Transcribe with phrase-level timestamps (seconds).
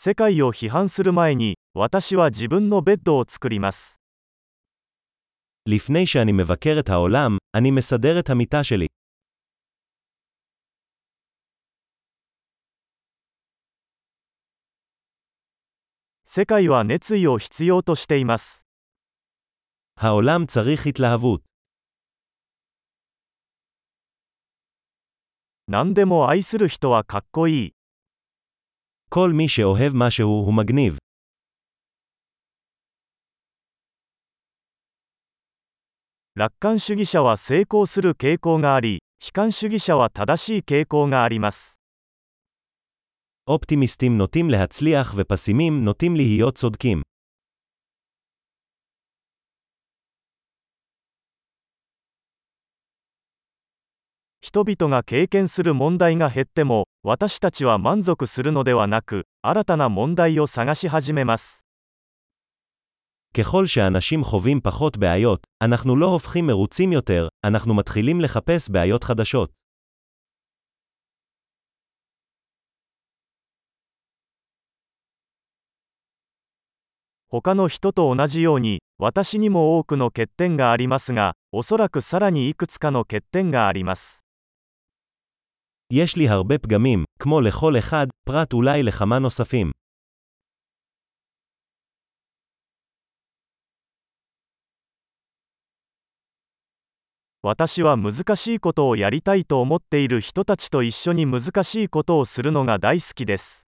[0.00, 4.00] 世界を批判する前に、私は自分のベッドを作ります。
[5.66, 8.86] לפני שאני מבקר את העולם, אני מסדר את המיטה שלי.
[16.24, 18.66] 世界は熱意を必要としています。
[19.96, 21.40] העולם צריך התלהבות.
[25.66, 27.72] 何でも愛する人はかっこいい。
[29.10, 30.98] כל מי שאוהב משהו הוא מגניב.
[36.38, 41.80] 楽観主義者は成功する傾向があり、悲観主義者は正しい傾向があります。
[43.48, 47.02] אופטימיסטים נוטים להצליח ופסימים נוטים להיות צודקים.
[54.42, 61.66] 人々が経験する問題が減っても、 私たちは満足するのではなく、新たな問題を探し始めます。
[63.36, 69.50] ככל שאנשים חווים פחות בעיות, אנחנו לא הופכים מרוצים יותר, אנחנו מתחילים לחפש בעיות חדשות.
[77.28, 84.24] 他の人と同じように、私にも多くの欠点がありますが、おそらくさらにいくつかの欠点があります。
[85.92, 89.70] יש לי הרבה פגמים, כמו לכל אחד, פרט אולי לכמה נוספים.
[97.42, 103.68] 私は難しいことをやりたいと思っている人たちと一緒に難しいことをするのが大好きです。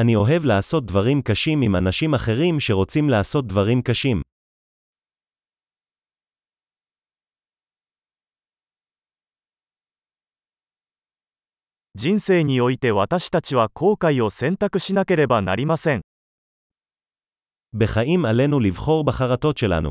[0.00, 4.22] אני אוהב לעשות דברים קשים עם אנשים אחרים שרוצים לעשות דברים קשים.
[11.96, 16.02] 人生において私たちは後悔を選択しなければなりません。
[17.72, 19.90] בחיים עלינו לבחור בחרטות שלנו.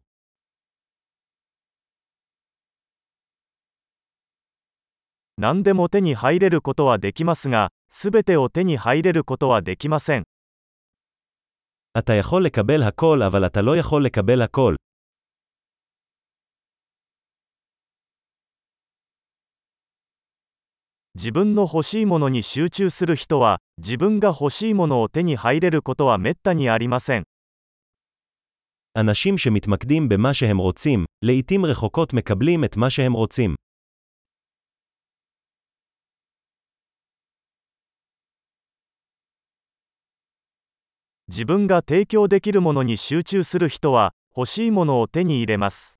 [5.37, 10.23] 何でも手に入れることはできますが、すべてを手に入れることはできません。
[11.97, 14.75] אתה יכול לקבל הכל אבל אתה לא יכול לקבל הכל.
[21.15, 27.23] 自分の欲しいものに集中する人は、自分が欲しいものを手に入れることはめったにありません。
[28.97, 33.55] אנשים שמתמקדים במה שהם רוצים, לעתים רחוקות מקבלים את מה שהם רוצים.
[41.27, 45.99] 自分が提供できるものに集中する人は、欲しいものを手に入れます。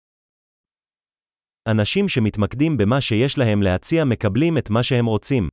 [1.67, 5.49] אנשים שמתמקדים במה שיש להם להציע מקבלים את מה שהם רוצים.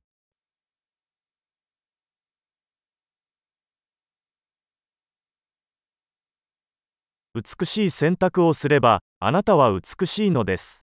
[7.37, 10.81] 美しい選択をすれば、あなたは美しいのです。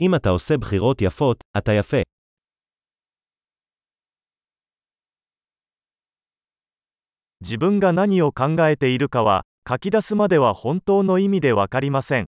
[0.00, 2.02] אם אתה עושה בחירות יפות, אתה יפה.
[7.40, 12.26] 自分が何を考えているかは、書き出すまでは本当の意味でわかりません。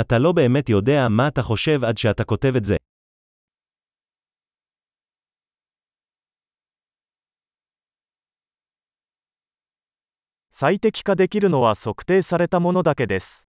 [0.00, 2.76] אתה לא באמת יודע מה אתה חושב עד שאתה כותב את זה.
[10.60, 13.48] 最適化できるのは測定されたものだけです。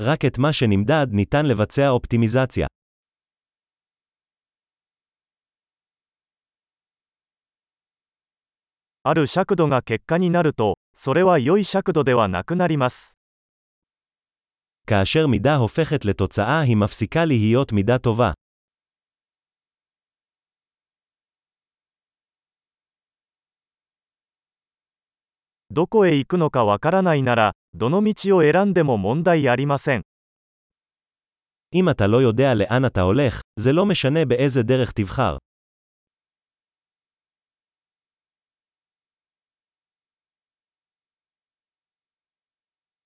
[0.00, 2.68] רק את מה שנמדד ניתן לבצע אופטימיזציה.
[9.04, 13.15] ある尺度が結果になると、それは良い尺度ではなくなります。
[14.87, 18.31] כאשר מידה הופכת לתוצאה היא מפסיקה להיות מידה טובה.
[25.73, 26.03] דוקו
[31.75, 35.37] אם אתה לא יודע לאן אתה הולך, זה לא משנה באיזה דרך תבחר.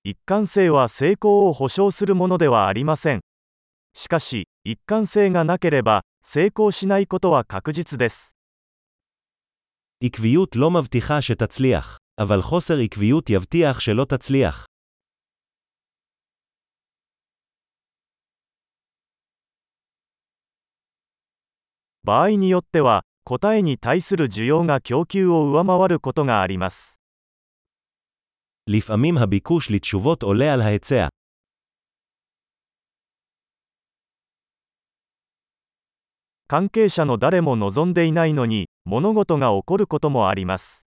[0.03, 3.21] 一貫性は成功を保証するものではありません。
[3.93, 8.35] しかし、一貫性がなければ、 成功しないことは確実です。
[10.03, 14.65] עקביות לא מבטיחה שתצליח, אבל חוסר עקביות יבטיח שלא תצליח.
[22.03, 27.00] 場合によっては、答えに対する需要が供給を上回ることがあります。
[28.69, 31.07] לפעמים הביקוש לתשובות עולה על ההיצע.
[36.49, 40.85] 関係者の誰も望んでいないのに、物事が起こることもあります。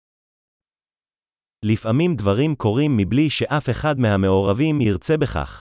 [1.65, 5.61] לפעמים דברים קורים מבלי שאף אחד מהמעורבים ירצה בכך.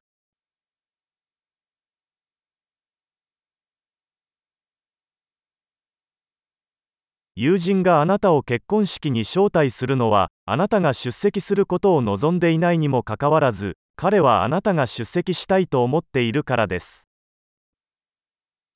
[7.39, 17.09] 友人があなたを結婚式に招待するのは、 あなたが出席することを望んでいないにもかかわらず、彼はあなたが出席したいと思っているからです。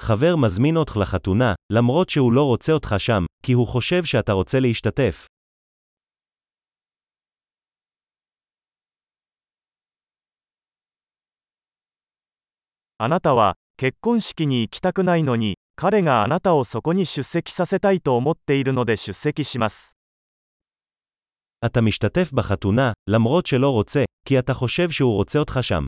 [0.01, 4.59] חבר מזמין אותך לחתונה, למרות שהוא לא רוצה אותך שם, כי הוא חושב שאתה רוצה
[4.59, 5.27] להשתתף.
[12.97, 19.94] あなたは、結婚式に行きたくないのに、彼があなたをそこに出席させたいと思っているので出席します。
[21.65, 25.85] אתה משתתף בחתונה, למרות שלא רוצה, כי אתה חושב שהוא רוצה אותך שם.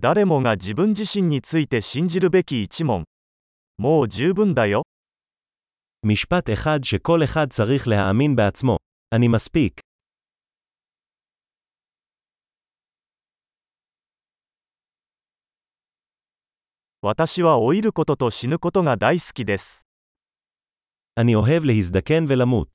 [0.00, 3.04] 誰もが自分自身について信じるべき一問。
[3.76, 4.82] もう十分だよ。
[6.06, 8.76] משפט אחד שכל אחד צריך להאמין בעצמו.
[9.14, 9.80] אני מספיק.
[17.04, 19.86] 私は老いることと死ぬことが大好きです。
[21.16, 22.68] אני אוהב להזדקן ולמות.